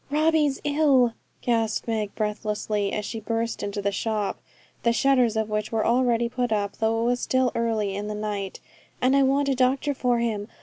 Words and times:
'Robbie's 0.09 0.59
very 0.63 0.77
ill,' 0.77 1.13
gasped 1.43 1.87
Meg, 1.87 2.15
breathlessly, 2.15 2.91
as 2.91 3.05
she 3.05 3.19
burst 3.19 3.61
into 3.61 3.83
the 3.83 3.91
shop, 3.91 4.39
the 4.81 4.91
shutters 4.93 5.37
of 5.37 5.47
which 5.47 5.71
were 5.71 5.85
already 5.85 6.27
put 6.27 6.51
up, 6.51 6.77
though 6.77 7.01
it 7.01 7.05
was 7.05 7.19
still 7.19 7.51
early 7.53 7.95
in 7.95 8.07
the 8.07 8.15
night, 8.15 8.59
'and 8.99 9.15
I 9.15 9.21
want 9.21 9.47
a 9.47 9.53
doctor 9.53 9.93
for 9.93 10.17
him. 10.17 10.47